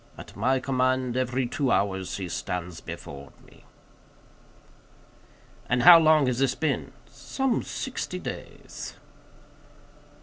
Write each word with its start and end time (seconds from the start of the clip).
At 0.17 0.35
my 0.35 0.59
command, 0.59 1.15
every 1.15 1.45
two 1.45 1.69
hours 1.71 2.17
he 2.17 2.27
stands 2.27 2.81
before 2.81 3.31
me." 3.45 3.65
"And 5.69 5.83
how 5.83 5.99
long 5.99 6.25
has 6.25 6.39
this 6.39 6.55
been?" 6.55 6.93
"Some 7.05 7.61
sixty 7.61 8.17
days." 8.17 8.95